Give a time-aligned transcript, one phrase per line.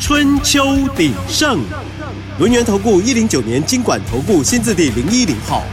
[0.00, 0.62] 春秋
[0.96, 1.58] 鼎盛》。
[2.38, 5.64] 轮源投顾一零九年金管投顾新字第零一零号，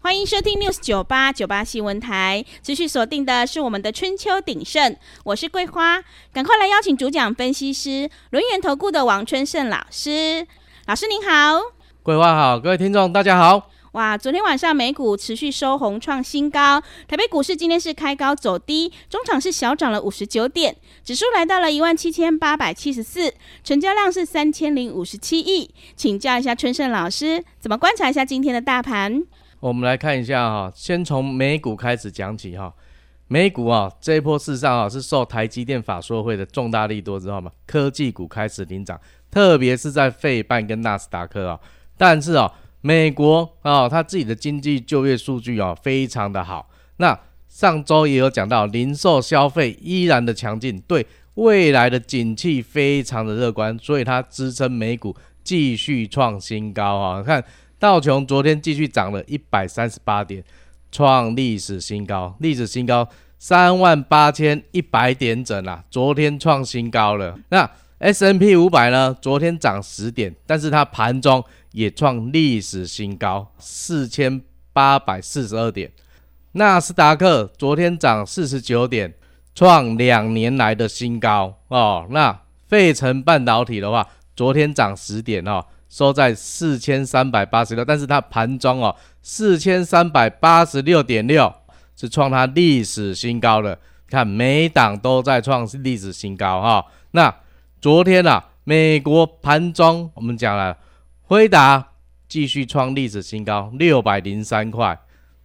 [0.00, 10.46] 欢迎收听 News 九八九八新闻台，持续锁定的是我们的春秋鼎盛，我是桂花，赶快来邀请主讲分析师轮源投顾的王春盛老师，
[10.86, 11.60] 老师您好，
[12.02, 13.70] 桂花好，各位听众大家好。
[13.94, 25.72] 哇，昨天晚上美股持续收红创新高，台北股市今天是开高走低，中场是小涨了五十九点，指数来到了一万七千八百七十四，成交量是三千零五十七亿。
[25.94, 29.22] 请教一下春盛老师，怎么观察一下今天的大盘？
[29.60, 32.74] 我们来看一下哈，先从美股开始讲起哈。
[33.28, 41.60] 美股啊，这一波事实上啊是受台积电法说会的重大利多之后嘛，科技股开始领涨，特别是在费半跟纳斯达克啊，
[41.96, 42.52] 但是啊。
[42.86, 46.68] 美国啊、哦，它自己的经济就业数据啊、非常的好。
[46.98, 47.18] 那
[47.48, 57.22] 上周也有讲到，零售消费依然的强劲，对未来的景气非常的乐观，所以它支撑美股继续创新高啊、哦。
[57.22, 57.42] 看
[57.78, 60.44] 道琼昨天继续涨了一百三十八点，
[60.92, 67.38] 创历史新高，历史新高三万八千一百点整啊，昨天创新高了。
[67.48, 67.70] 那
[68.04, 71.42] S N P 五百呢，昨天涨十点，但是它盘中。
[71.72, 74.40] 也创历史新高，四千
[74.72, 75.90] 八百四十二点。
[76.52, 79.12] 纳斯达克昨天涨四十九点，
[79.56, 82.06] 创两年来的新高哦。
[82.10, 82.38] 那
[82.68, 91.52] 费城半导体的话，昨天涨十点哦，收在四千三百八十六，但是它盘中哦，四千三百八十六点六
[91.96, 93.76] 是创它历史新高的。
[94.08, 96.84] 看每档都在创历史新高哈、哦。
[97.10, 97.34] 那
[97.84, 100.74] 昨天啊，美国盘中我们讲了。
[101.24, 101.88] 辉达
[102.26, 104.98] 继续创历史新高，六百零三块。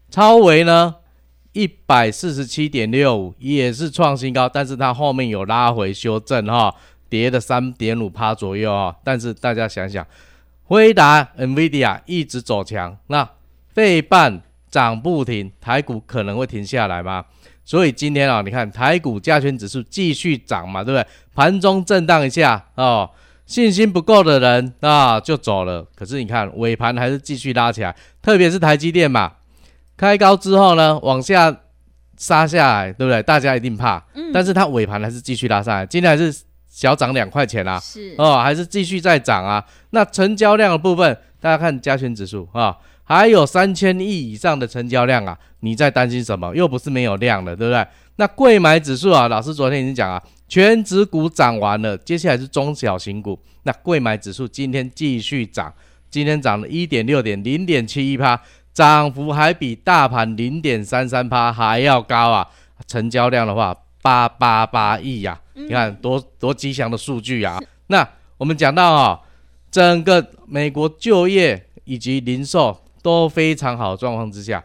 [0.09, 0.95] 超微呢，
[1.51, 6.73] 一百四十七点六五，也是创新高，但是它后面有拉回修正哈，
[7.09, 8.95] 跌了三点五趴左右啊。
[9.03, 10.07] 但是大家想想，
[10.63, 13.29] 辉达、NVIDIA 一直走强，那
[13.67, 17.25] 费半涨不停，台股可能会停下来吗？
[17.69, 21.07] 所以今天啊，你看台股加权指数继续涨嘛，对不对？
[21.35, 23.07] 盘中震荡一下哦。
[23.45, 25.85] 信心不够的人啊，就走了。
[25.95, 29.33] 可是你看尾盘还是继续拉起来，特别是台积电嘛，
[29.95, 31.55] 开高之后呢，往下
[32.17, 33.21] 杀下来，对不对？
[33.21, 34.03] 大家一定怕。
[34.15, 34.31] 嗯。
[34.33, 36.35] 但是它尾盘还是继续拉上来，今天还是
[36.67, 37.79] 小涨两块钱啊。
[37.79, 38.15] 是。
[38.17, 39.63] 哦，还是继续在涨啊。
[39.91, 42.75] 那成交量的部分，大家看加权指数啊，
[43.09, 46.55] 还有三千亿以上的成交量啊，你在担心什么？
[46.55, 47.87] 又不是没有量了，对不对？
[48.17, 50.21] 那贵买指数啊，老师昨天已经讲啊。
[50.47, 53.39] 全指股涨完了，接下来是中小型股。
[53.63, 55.73] 那贵买指数今天继续涨，
[56.11, 58.39] 今天涨了一点六点零点七一趴，
[58.73, 62.47] 涨幅还比大盘零点三三趴还要高啊！
[62.87, 67.59] 成交量的话，八八八亿呀，你看多多吉祥的数据啊！
[67.87, 69.19] 那我们讲到啊，
[69.71, 74.63] 整个美国就业以及零售都非常好的状况之下，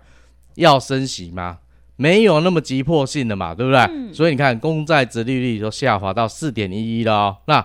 [0.54, 1.58] 要升息吗？
[1.96, 3.78] 没有那么急迫性的嘛，对不对？
[3.82, 7.36] 嗯、所以你看，公债殖利率都下滑到四点一一了哦。
[7.46, 7.64] 那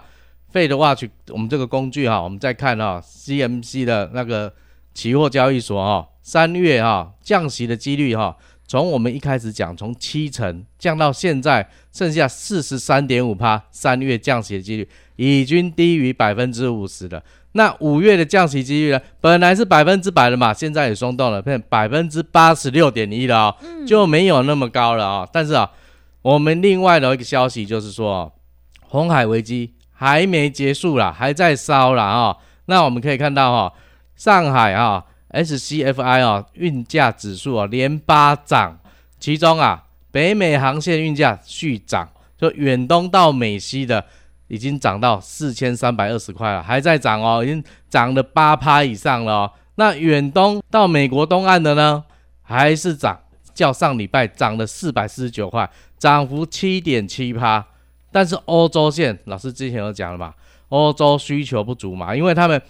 [0.49, 4.53] 费的 watch，我们这个工具哈，我们再看哈，CMC 的那个
[4.93, 8.37] 期货交易所哈，三月哈降息的几率哈，
[8.67, 17.23] 从我们一开始讲从七成降到现在剩下四十三点五趴，三月降息的几率已经低于百分之五十了。
[17.53, 19.01] 那五月的降息几率呢？
[19.19, 23.55] 本来是百分之百的嘛，现在也松动了，变百分之八十六点一了哦，
[23.87, 25.29] 就没有那么高了啊、哦。
[25.33, 25.71] 但是啊，
[26.21, 28.31] 我们另外的一个消息就是说，
[28.81, 32.37] 红海危机还没结束啦，还在烧啦啊。
[32.65, 33.73] 那我们可以看到哈、哦，
[34.15, 38.77] 上海啊，SCFI 啊，运价指数啊连八涨，
[39.19, 42.07] 其中啊，北美航线运价续涨，
[42.37, 44.05] 就远东到美西的。
[44.49, 49.51] 已经涨到四千三百二十块了，还在涨哦，已经涨了八趴以上了哦。
[49.75, 52.03] 那远东到美国东岸的呢，
[52.41, 53.17] 还是涨，
[53.53, 57.65] 较上礼拜涨了四百四十九块，涨幅七点七趴。
[58.11, 60.33] 但是欧洲线，老师之前有讲了嘛，
[60.69, 62.61] 欧洲需求不足嘛，因为他们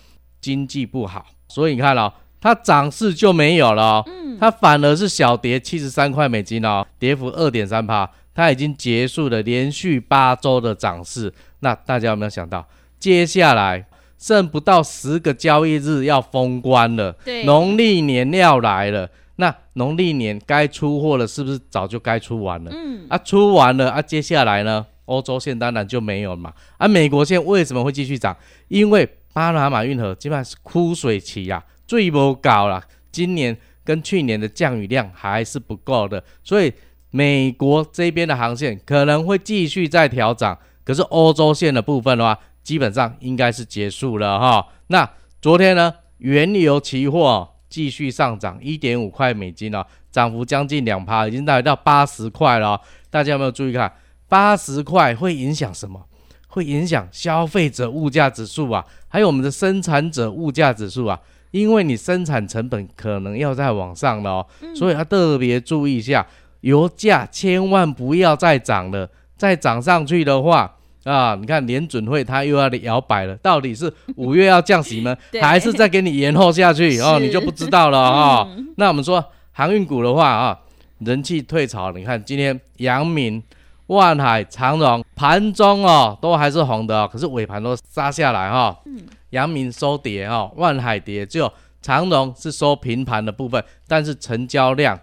[0.41, 2.11] 经济不好，所以你看哦，
[2.41, 4.05] 它涨势就没有了哦，
[4.37, 8.09] 它反而是小跌七十三块美金哦，跌幅二点三趴。
[8.39, 12.65] 它已经结束了连续八周的涨势，那大家有没有想到，
[12.97, 13.85] 接下来
[14.17, 19.09] 剩不到十个交易日要封关了，对，农历年要来了。
[19.35, 22.71] 那农历年该出货了，是不是早就该出完了？
[22.73, 24.85] 嗯，啊，出完了啊，接下来呢？
[25.03, 26.53] 欧洲线当然就没有了嘛。
[26.77, 28.33] 啊，美国线为什么会继续涨？
[28.69, 32.81] 因为巴拿马运河基本上是枯水期呀、啊，最不高了。
[33.11, 36.71] 今年跟去年的降雨量还是不够的，所以
[37.11, 40.57] 美国这边的航线可能会继续再调涨。
[40.83, 44.67] 可是欧洲线的部分的话，基本上应该是结束了哈。
[44.87, 45.07] 那
[45.41, 52.79] 昨天呢，原油期货继续上涨一点五块美金哦，涨幅将近两趴，已经来到八十块了。
[53.09, 53.91] 大家有没有注意看？
[54.27, 56.05] 八十块会影响什么？
[56.47, 61.19] 会影响消费者物价指数啊，还有我们的生产者物价指数啊。
[61.51, 66.25] 因为你生产成本可能要再往上了哦，所以要特别注意一下，
[66.61, 69.09] 油价千万不要再涨了。
[69.37, 75.15] 再涨上去的话啊，你看联准会它又要摇摆了，到底是五月要降息吗？
[75.41, 77.17] 还是再给你延后下去哦？
[77.19, 78.47] 你就不知道了啊。
[78.77, 80.59] 那我们说航运股的话啊，
[80.99, 83.41] 人气退潮，你看今天阳明。
[83.89, 88.77] 万海、长荣盘中哦都还是红的哦，可是尾盘都杀下来哈、哦。
[88.85, 89.01] 嗯，
[89.31, 91.51] 阳明收跌哦，万海跌，只有
[91.81, 94.95] 长荣是收平盘的部分，但是成交量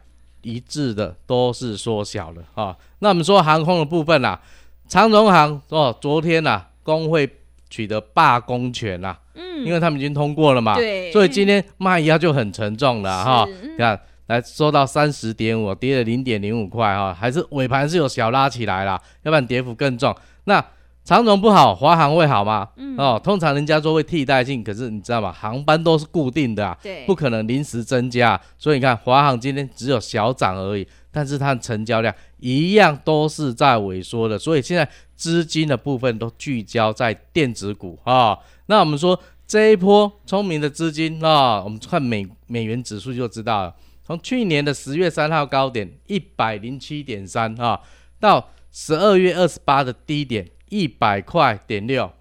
[0.46, 2.76] 一致的都是缩小了啊、哦。
[3.00, 4.40] 那我们说航空的部分啊，
[4.86, 7.28] 长荣航哦，昨天呐、啊，工会
[7.68, 14.00] 取得罢工权呐，嗯，因为他们已经通过了嘛，对，所以今天卖压就很沉重了哈、看。
[14.28, 20.12] 来收到三十点五，跌了零点零五块哈，还是尾盘是有小拉起来啦，要不然跌幅更重。
[20.46, 20.64] 那
[21.06, 22.68] 长荣不好，华航会好吗？
[22.74, 25.30] 嗯、哦，通常人家说会替代性，可是你知道吗？
[25.30, 28.38] 航班都是固定的啊，对，不可能临时增加。
[28.58, 34.36] 所以你看华航今天只有小涨而已，但是它的成交量一样都是在萎缩的。
[34.36, 38.38] 所以现在资金的部分都聚焦在电子股啊、哦。
[38.66, 39.16] 那我们说
[39.46, 43.72] 这一波聪明的资金啊、哦，我们看美美元指数就知道了。
[44.04, 47.80] 从去年的十月三号高点一百零七点三啊，
[48.18, 52.12] 到十二月二十八的低点一百块点六，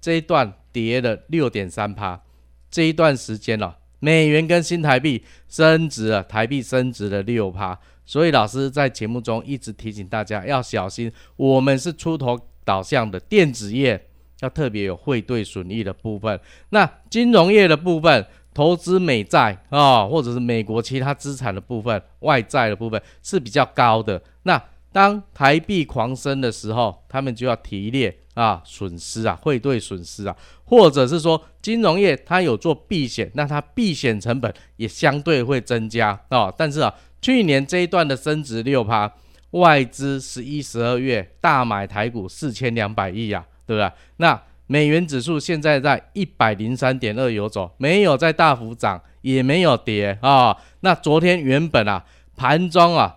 [0.00, 2.20] 这一段跌了六点三趴。
[2.70, 7.78] 这一段时间了、美元跟新台币升值了，台币升值了六趴。
[8.04, 14.08] 所以老师在节目中一直提醒大家要小心，我们是出头导向的电子业，
[14.40, 16.38] 要特别有汇兑损益的部分。
[16.70, 18.26] 那金融业的部分。
[18.54, 24.22] 投资美债啊、或者是美国其他资产的部分，外债的部分是比较高的。
[24.44, 24.62] 那
[24.94, 39.12] 当台币狂升的时候，他们就要提列啊损失啊汇兑损失啊，或者是说金融业它有做避险，那它避险成本也相对会增加啊、但是啊，去年这一段的升值六趴，
[39.50, 43.90] 外资十一、十二月大买台股四千两百亿呀，对不对？
[44.18, 52.04] 那美元指数现在在一百零三点二游走，没有再大幅涨，也没有跌啊、那昨天原本啊
[52.36, 53.16] 盘中啊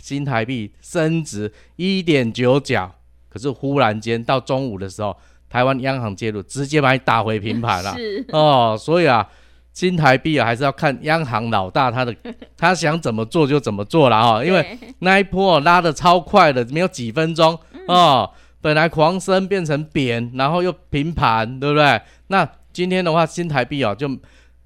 [0.00, 2.90] 新台币升值一点九角，
[3.28, 5.16] 可是忽然间到中午的时候，
[5.48, 7.94] 台湾央行介入，直接把你打回平盘了。
[7.96, 9.26] 是哦，所以啊
[9.72, 12.14] 新台币啊还是要看央行老大他的
[12.56, 17.58] 他想怎么做就怎么做了啊、哦，因为那一波拉的超快的，没有几分钟
[17.88, 18.30] 哦。
[18.62, 22.00] 本来狂升变成贬，然后又平盘，对不对？
[22.28, 24.10] 那今天的话，新台币啊就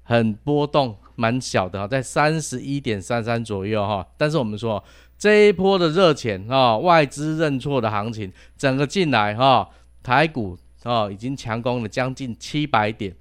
[0.01, 4.03] 很波动，蛮小的，在三十一点三三左右哈。
[4.17, 4.83] 但是我们说
[5.21, 9.69] 这一波的热钱啊，外资认错的行情，整个进来哈，
[10.01, 13.15] 台股哦已经强攻了将近七百点，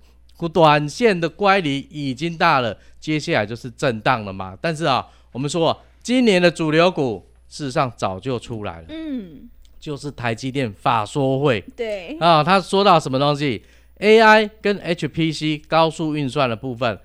[0.50, 4.56] 短线的乖离已经大了，接下来就是震荡了嘛。
[4.62, 9.50] 但是啊，我们说今年的主流股事实上早就出来了，嗯。
[9.78, 13.62] 就是台积电法说会，对啊，他说到什么东西
[13.98, 16.98] ，AI 跟 HPC 高速运算的部分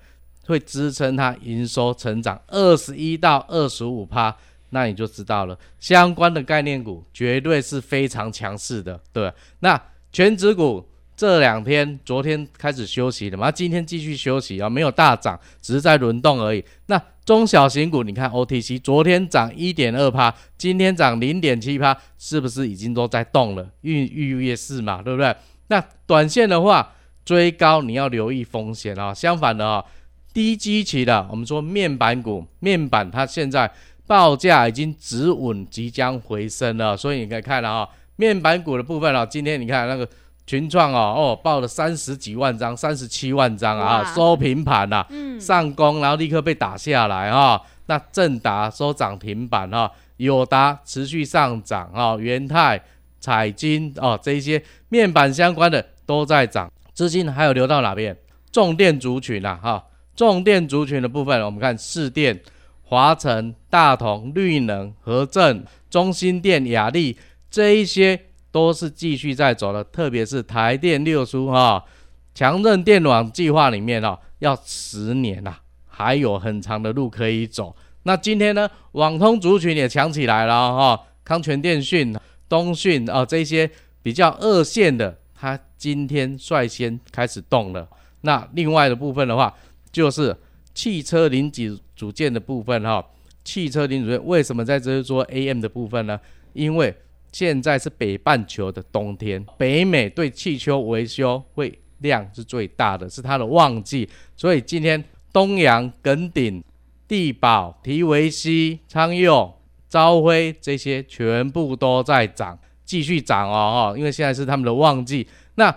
[0.44, 4.36] 会支撑它营收成长二十一到二十五趴，
[4.70, 9.32] 那你就知道了，相关的概念股绝对是非常强势的，对。
[9.60, 9.80] 那
[10.12, 16.64] 全指股这两天，昨天开始休息了嘛，今天继续休息啊，没有大涨，只是在轮动而已。
[16.86, 23.68] 那中小型股，你看 OTC 昨天涨一点二趴，今天涨零点七趴，是不是已经都在动了？
[23.80, 25.34] 逾逾越式嘛，对不对？
[25.68, 26.92] 那短线的话，
[27.24, 29.12] 追高你要留意风险啊。
[29.12, 29.84] 相反的啊，
[30.32, 33.68] 低基期的，我们说面板股，面板它现在
[34.06, 40.08] 报价已经止稳，即将回升了，所以你可以看了啊，面板股的部分啊，今天你看那个。
[40.48, 47.60] 群创哦哦，报了三十几万张，三十七万张啊，收平盘了，嗯，上攻，然后立刻被打下来啊。
[47.86, 52.80] 那正达收涨停板哈，友达持续上涨啊，元泰、
[53.18, 56.70] 彩金哦，这些面板相关的都在涨。
[56.94, 58.16] 资金还有流到哪边？
[58.52, 59.84] 重电族群啊，哈，
[60.14, 62.40] 重电族群的部分，我们看市电、
[62.88, 67.18] 华城、大同、绿能、和正、中兴电、亚力
[67.50, 68.18] 这一些
[68.52, 71.84] 都是继续在走的，特别是台电六叔哈，
[72.32, 77.74] 强韧电网计划里面哦，要十年呐、啊，还有很长的路可以走。
[78.04, 82.16] 那今天呢，网通族群也强起来了哈，康泉电讯、
[82.48, 83.68] 东讯啊这些
[84.00, 87.88] 比较二线的，它今天率先开始动了。
[88.20, 89.52] 那另外的部分的话，
[89.90, 90.36] 就是
[90.76, 93.02] 汽车零组组件的部分哈。
[93.42, 96.20] 汽车零组件为什么在这里做 AM 的部分呢？
[96.52, 96.94] 因为
[97.32, 104.06] 现在是北半球的冬天，北美对汽车维修会量是最大的，是它的旺季。
[104.36, 105.02] 所以今天
[105.32, 106.62] 东阳、耿鼎、
[107.08, 109.50] 地保、提维西、昌用、
[109.88, 115.26] 朝晖这些全部都在涨，继续涨哦，因为现在是他们的旺季。
[115.54, 115.74] 那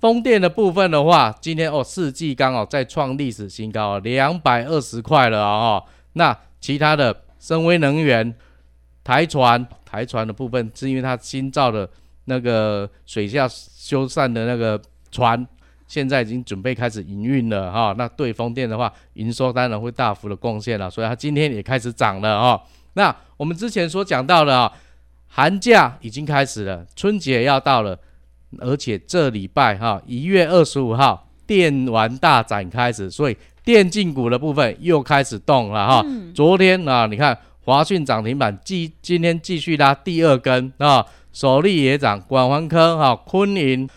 [0.00, 5.84] 风电的部分的话，今天哦，世纪钢哦再创历史新高，两百二十块了哦。
[6.14, 8.34] 那其他的深威能源、
[9.04, 11.86] 台船、台船的部分，是因为它新造的
[12.24, 14.80] 那个水下修缮的那个
[15.10, 15.46] 船，
[15.86, 17.94] 现在已经准备开始营运了哈。
[17.98, 22.58] 那对风电的话，营收当然会大幅的贡献了，所以它今天也开始涨了哦。
[22.94, 24.72] 那我们之前所讲到的啊，
[25.28, 27.98] 寒假已经开始了，春节要到了。
[28.58, 36.02] 而且这礼拜哈，一月二十五号电玩大展开始，所以电竞股的部分又开始动了哈。
[36.04, 43.88] 嗯、昨天啊，你看华讯涨停板，继今天继续拉第二根啊，首例也涨，广环科哈、昆银、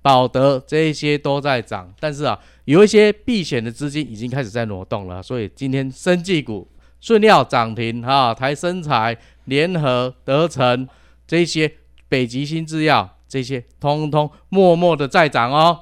[0.00, 6.68] 宝德这一些都在涨，但是啊，有一些避险的资金已经开始在挪动了，所以今天生技股
[7.00, 10.88] 顺料涨停哈，台生材、联合、德成
[11.26, 11.70] 这些，
[12.08, 13.16] 北极星制药。
[13.32, 15.80] 这些通通默默的在涨哦。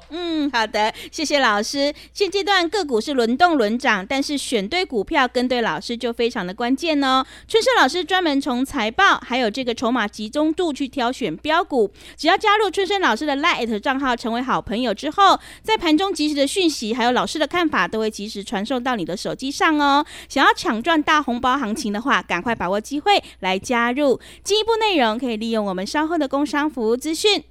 [0.52, 1.92] 好的，谢谢老师。
[2.12, 7.24] 现阶段个股是轮动轮涨，但是选对股票跟对老师就非常的关键哦。
[7.48, 20.04] 春盛老师专门从财报还有这个筹码集中度去挑选标股，只要加入春盛老师的 LINE@ 账号，成为好朋友之后，在盘中及时的讯息还有老师的看法，都会及时传送到你的手机上哦。
[20.28, 24.20] 想要抢赚大红包行情的话，赶快把握机会来加入。
[24.42, 27.44] 进一步内容可以利用我们稍后的工商服务资讯。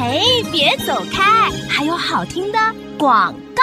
[0.00, 1.50] 嘿，别走开！
[1.68, 2.58] 还有好听的
[2.96, 3.62] 广告。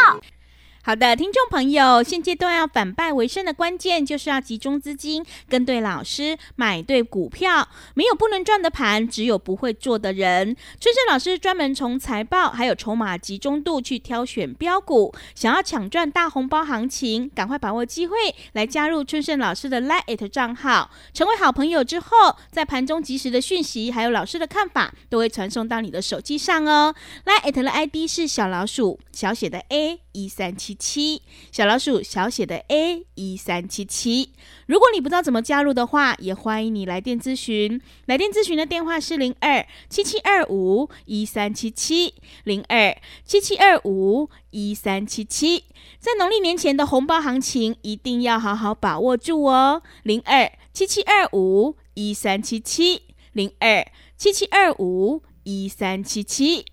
[0.87, 7.67] 好的，听众朋友，现阶段要反败为胜的关键，就是要集中资金，跟对老师，买对股票。
[7.93, 10.55] 没有不能赚的盘，只有不会做的人。
[10.79, 18.15] 春盛老师专门从财报还有筹码集中度去挑选标股，想要抢赚大红包行情，赶快把握机会
[18.53, 26.95] 来加入春盛老师的 Lite 账号，成为好朋友之后，在盘中及时的讯息还有老师的看法，都会传送到你的手机上哦。
[27.25, 30.76] Lite 的 ID 是小老鼠小写的 A 一三七。
[30.77, 34.29] 七小老鼠小写的 A 一三七七，
[34.67, 37.81] 如果你不知道怎么加入的话，也欢迎你来电咨询。
[38.05, 45.65] 来电咨询的电话是零二七七二五一三七七零二七七二五一三七七。
[45.99, 49.81] 在农历年前的红包行情，一定要好好把握住哦。
[50.03, 53.03] 零二七七二五一三七七
[53.33, 56.65] 零二七七二五一三七七。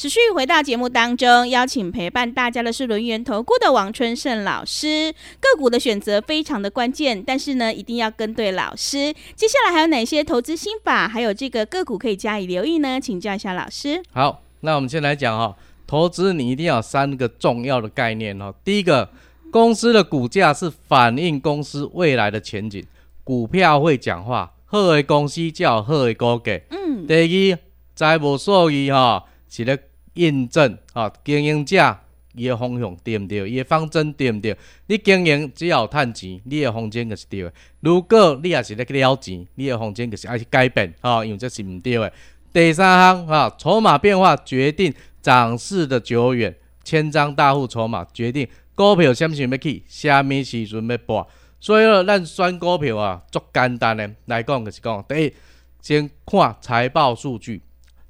[0.00, 5.12] 持续回到节目当中，邀请陪伴大家的是轮源投顾的王春盛老师。
[5.38, 9.12] 个股的选择非常的关键，但是呢，一定要跟对老师。
[9.36, 12.98] 接下来还有哪些投资心法，还有这个个股可以加以留意呢？
[12.98, 14.02] 请教一下老师。
[14.10, 15.54] 好，那我们先来讲哈，
[15.86, 18.54] 投资你一定要有三个重要的概念哦。
[18.64, 19.10] 第一个，
[19.50, 22.82] 公司的股价是反映公司未来的前景，
[23.22, 26.58] 股票会讲话，好的公司叫好的股价。
[26.70, 27.06] 嗯。
[27.06, 27.58] 第二，
[27.94, 29.78] 财务数据哈，是咧。
[30.14, 31.98] 验证啊，经营者
[32.34, 33.50] 伊个方向对毋对？
[33.50, 34.56] 伊个方针对毋对？
[34.86, 37.52] 你经营只要有趁钱，你个方针就是对的。
[37.80, 42.12] 如果你也是咧去了钱，你个方针就是爱去改变啊，因为这是唔对的。
[42.52, 51.28] 第三项啊，筹码变化决定涨势的久远，千张大户筹码决定股票什么时候要起，什么时阵要播。
[51.58, 55.34] 所以呢，咱选股票啊，足简单的来讲就是讲，第一，
[55.82, 57.60] 先看财报数据。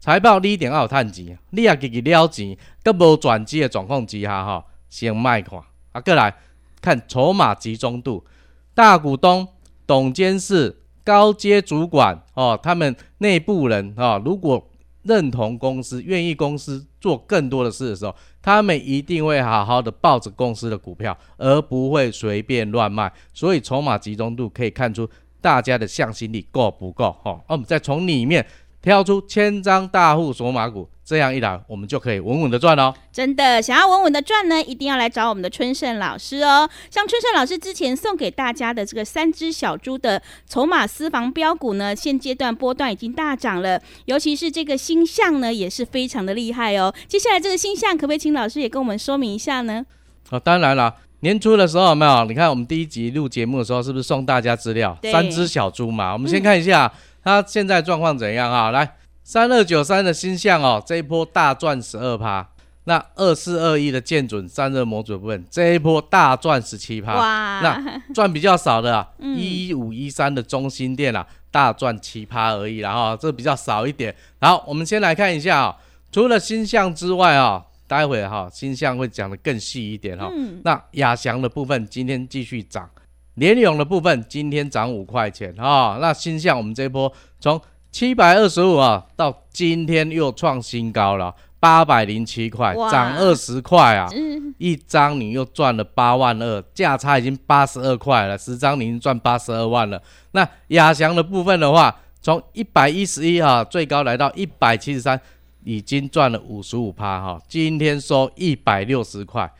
[0.00, 5.61] 财报你一定要有趁钱，你也自己了钱，搁无转机的状况之下，哈，先卖看。
[5.92, 6.35] 啊，过来
[6.80, 8.25] 看筹码集中度，
[8.73, 9.47] 大股东、
[9.87, 14.71] 董监事、高阶主管哦，他们内部人哦，如果
[15.02, 23.12] 认同公司，愿意公司做更多的事的时候，他们一定会好好的抱着公司的股票，而不会随便乱卖。
[23.35, 25.07] 所以筹码集中度可以看出
[25.42, 27.38] 大家的向心力够不够，哈。
[27.49, 28.47] 那我们再从里面。
[28.83, 30.89] 挑出千张大户索马股。
[31.03, 32.95] 这样一来，我们就可以稳稳的赚哦。
[33.13, 36.71] 真的，想要稳稳的赚呢，一定要来找我们的春盛老师哦。
[36.89, 46.95] 像春盛老师之前送给大家的这个三只小猪的筹码私房标股呢，现阶段波段已经大涨了，尤其是这个星象呢，也是非常的厉害哦。
[47.09, 49.85] 接下来这个星象，可不可以请老师也跟我们说明一下呢？
[50.31, 52.25] 哦，当然了，年初的时候有没有？
[52.27, 54.97] 你看我们第一集录节目的时候，是不是送大家资料？
[55.11, 58.71] 三只小猪嘛，我们先看一下、嗯、它现在状况怎样啊？
[58.71, 58.97] 来。
[59.23, 62.49] 三二九三的星象哦，这一波大赚十二趴。
[62.85, 67.15] 那二四二一的建准散热模组部分，这一波大赚十七趴。
[67.15, 74.12] 哇，那赚比较少的啊， 一五一三的中心店啊，大赚七趴而已，然后这比较少一点。
[74.41, 75.77] 好，我们先来看一下啊，
[76.11, 80.29] 除了星象之外啊，待会哈星象会讲的更细一点哈。
[80.65, 82.91] 那亚翔的部分今天继续涨，
[83.35, 85.99] 联咏的部分今天涨五块钱啊。
[86.01, 87.61] 那新向我们这一波从
[87.91, 94.09] 七百二十五啊，到今天又创新高了，八百零七块，涨二十块啊！
[94.15, 100.01] 嗯、一张你又赚了八万二，价差已经八十二块了，十张你已经赚八十二万了。
[100.31, 105.21] 那亚翔的部分的话，从一百一十一啊，最高来到一百七十三，
[105.65, 107.43] 已经赚了五十五趴哈。
[107.49, 109.53] 今天收一百六十块，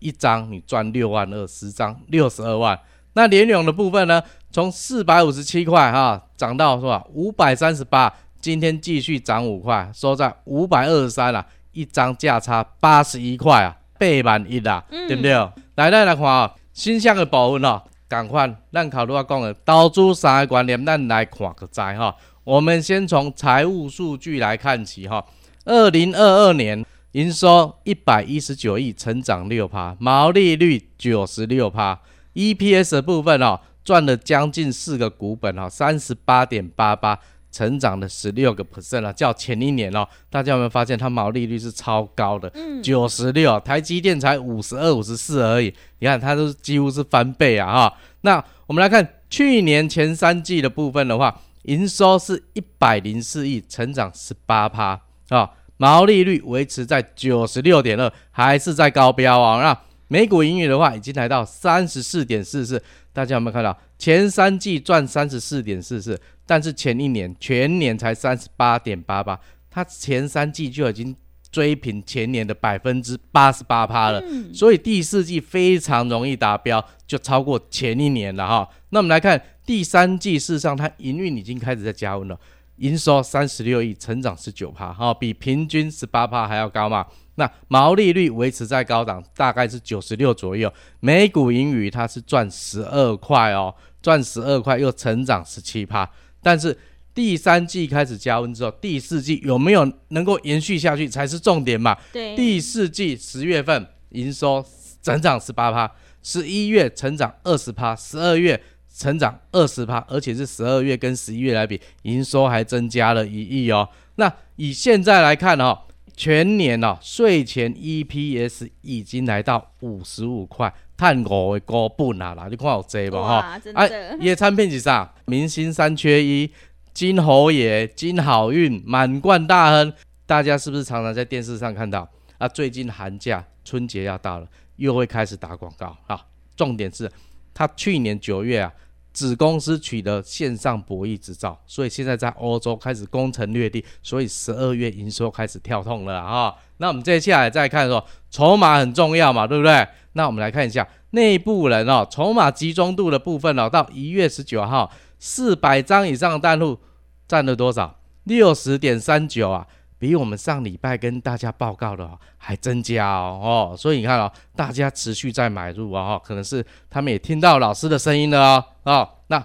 [0.00, 2.76] 一张你赚六万二，十张六十二万。
[3.18, 4.22] 那联勇的部分呢？
[4.52, 7.04] 从四百五十七块哈涨到是吧？
[7.12, 15.32] 五百三十八，今天继续涨五块，收在五百二十三了，一张价差八十一块啊，八万一啦，嗯、对不对？
[15.74, 22.14] 来来来看啊，新向的保温哦，赶快让考虑要讲的投资三个观念，咱来看个知哈。
[22.44, 25.24] 我们先从财务数据来看起哈，
[25.64, 31.98] 二零二二年营收一百一十九亿，成长六趴，毛利率九十六趴
[32.34, 33.60] ，EPS 的部分哦。
[33.84, 37.18] 赚了将近四个股本哦，三十八点八八，
[37.50, 42.50] 成长了十六个 percent 了，较前一年哦，大家有没有发现它毛利率是超高的？
[42.52, 47.96] 嗯，九十六，台积电才五十二、五十四而已，你看它都几乎是翻倍啊哈。
[48.20, 59.62] 那我们来看去年前三季的部分的话，营收是一百零四亿，成长十八趴啊，毛利率维持在九十六点二，还是在高标啊。
[59.62, 62.82] 那每股盈余的话，已经来到三十四点四四。
[63.12, 69.38] 大家有没有看到前三季赚三十四点四四，但是前一年全年才三十八点八八，
[69.70, 71.14] 它前三季就已经
[71.50, 74.22] 追平前年的百分之八十八趴了，
[74.54, 78.68] 所以第四季非常容易达标，就超过前一年了哈。
[78.90, 82.38] 那我们来看第三季，事实上它营运已经开始在加温了，
[82.76, 87.04] 营收三十六亿，成长十九趴，哈，比平均十八趴还要高嘛。
[87.38, 90.70] 那毛利率维持在高档，大概是九十六左右。
[90.98, 93.72] 每股盈余它是赚十二块哦，
[94.02, 96.10] 赚十二块又成长十七趴。
[96.42, 96.76] 但是
[97.14, 101.96] 第三季开始加温之后，第四季有没有能够延续下去才是重点嘛？
[102.12, 104.64] 对，第四季十月份营收
[105.00, 105.88] 增长十八趴，
[106.24, 108.60] 十一月成长二十趴，十二月
[108.92, 113.88] 成长二十趴，而且是十二月跟十一月来比，营收还增加了一亿哦。
[114.16, 115.82] 那以现在来看哦。
[116.18, 123.60] 全年哦，税前 EPS 已经来到五十五块，碳五的高本啊啦，你看有这吧哈？
[123.74, 125.14] 哎，业产品是啥？
[125.26, 126.50] 明星三缺一，
[126.92, 129.92] 金猴爷、金好运、满贯大亨，
[130.26, 132.10] 大家是不是常常在电视上看到？
[132.38, 136.26] 啊，最近寒假、春节要到了，又会开始打广告啊。
[136.56, 137.08] 重点是，
[137.54, 138.72] 他去年九月啊。
[139.18, 146.54] 子公司取得线上博弈执照，所以现在在欧洲开始攻城略地，所以十二月营收开始跳动了啊。
[146.76, 149.84] 那我们接下来再看说，筹码很重要嘛，对不对？
[150.12, 156.78] 那我们来看一下内部人哦，筹码集中度的部分哦，到一月十九号，四百张以上的大户
[157.26, 157.98] 占了多少？
[158.22, 159.66] 六十点三九啊。
[159.98, 169.44] 比我们上礼拜跟大家报告的还增加哦，哦，所以你看哦，大家持续在买入哦，可能是他们也听到老师的声音了哦，哦，那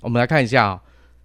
[0.00, 0.82] 我们来看一下啊，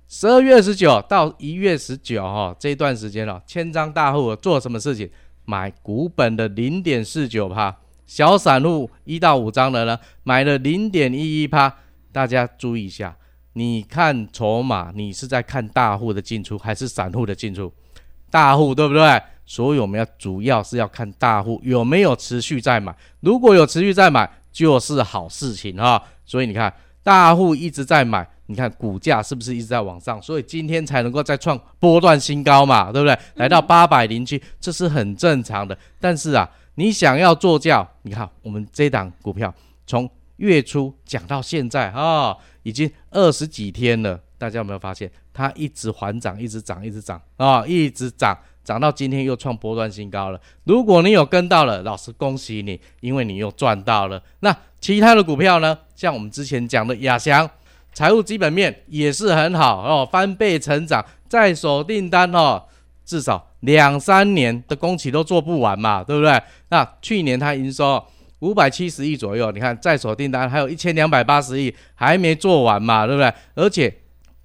[0.07, 5.09] 十二月二十九到一月十九哈这一段时间哦，千张大户做什么事情？
[5.47, 11.71] 买股本的零点四九趴，小散户一到五张的呢，买了零点一一趴，
[12.11, 13.15] 大家注意一下，
[13.53, 17.71] 你看筹码，你是在看大户的进出还是散户的进出？
[18.35, 19.21] 大户对不对？
[19.45, 26.03] 所以我们要主要是要看大户有没有持续在买，如果有持续在买，就是好事情哈。
[26.25, 30.21] 所以你看，大户一直在买，你看股价是不是一直在往上？
[30.21, 33.17] 所以今天才能够再创波段新高嘛，对不对？
[33.35, 35.77] 来到八百零七，这是很正常的。
[36.01, 39.53] 但是啊，你想要做轿，你看我们这档股票
[39.87, 45.09] 从月初讲到现在啊，已经二十几天了，大家有没有发现？
[45.35, 50.39] 它一直缓涨，一直涨，一直涨啊、一直涨，涨到今天又创波段新高了。
[50.63, 54.23] 如果你有跟到了，老师恭喜你，因为你又赚到了。
[54.39, 55.77] 那其他的股票呢？
[55.93, 57.49] 像我们之前讲的亚翔，
[57.91, 62.63] 财务基本面也是很好哦，翻倍成长，在手订单哦，
[63.03, 66.41] 至少两三年的工期都做不完嘛，对不对？
[66.69, 68.01] 那去年它营收
[68.39, 73.33] 五百七十亿左右，你看在手订单还有一千两百八十亿还没做完嘛，对不对？
[73.55, 73.93] 而且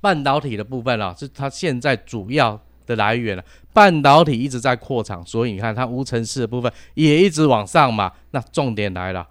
[0.00, 3.44] 半导体的部分啊，是它现在主要的来源了。
[3.72, 8.10] 半导体一直在扩厂，所以你看它无尘室的部分也一直往上嘛。
[8.30, 9.26] 那重点来了，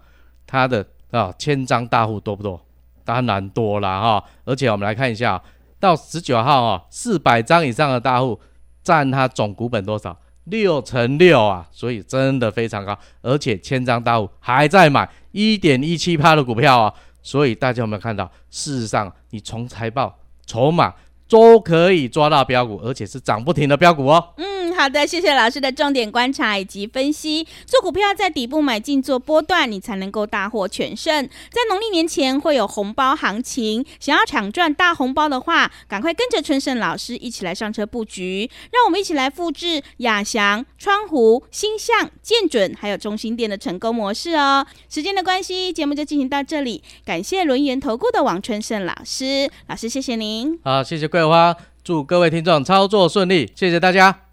[0.46, 2.60] 它的啊千张大户多不多？
[3.04, 4.24] 当然多了哈。
[4.44, 5.42] 而且我们来看一下，
[5.78, 8.38] 到十九号啊，四百张以上的大户
[8.82, 10.16] 占它总股本多少？
[10.44, 12.98] 六成六啊，所以真的非常高。
[13.20, 18.30] 而且千张大户还在买一点一七趴的股票啊，所以大家有没有看到？
[18.48, 20.16] 事实上，你从财报。
[20.46, 20.94] 筹码
[21.28, 24.34] 都可以抓到标股，而且是涨不停的标股哦。
[24.36, 27.46] 嗯，好的，谢谢老师的重点观察以及分析。
[27.66, 31.28] 做股票在底部买进做波段，你才能够大获全胜。
[31.50, 38.50] 在农历年前会有红包行情，想要抢赚大红包的话，赶快跟着春盛老师一起来上车布局。
[38.72, 44.66] 让我们一起来复制亚翔、川湖、星象、建准还有中心店的成功模式哦。
[44.88, 46.82] 时间的关系，节目就进行到这里。
[47.04, 50.58] 感谢轮圆投顾的王春盛老师，老师谢谢您。
[50.64, 54.29] 好，谢谢桂花，祝各位听众操作顺利，谢谢大家。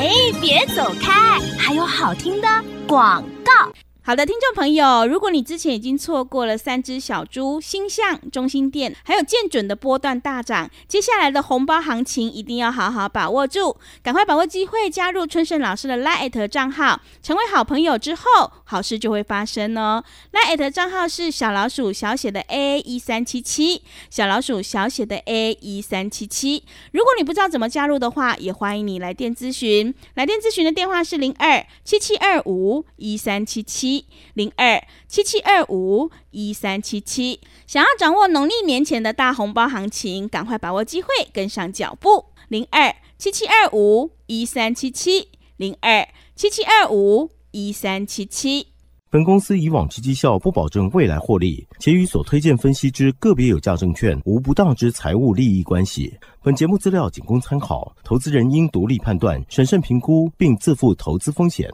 [0.00, 0.08] 哎，
[0.40, 2.48] 别走开，还有好听的
[2.88, 3.70] 广告。
[4.10, 20.02] 好的，听众朋友，如果你之前已经错过了三只小猪、星象、中心店，还有见准的波段大涨，接下来的红包行情一定要好好把握住，赶快把握机会，加入春盛老师的 LINE@ 账号，成为好朋友之后，好事就会发生哦。
[20.32, 26.64] LINE@ 账号是小老鼠小写的 A 一三七七，小老鼠小写的 A 一三七七。
[26.90, 33.99] 如果你不知道怎么加入的话，也欢迎你来电咨询，来电咨询的电话是零二七七二五一三七七
[34.34, 42.26] 零二七七二五一三七七，想要掌握农历年前的大红包行情，赶快把握机会，跟上脚步。
[42.48, 48.66] 零二七七二五一三七七，零二七七二五一三七七。
[49.12, 56.14] 本公司以往之绩效不保证未来获利，且与所推荐分析之个别有价证券无不当之财务利益关系。
[56.44, 61.68] 本节目资料仅供参考，投资人应独立判断、审慎评估，并自负投资风险。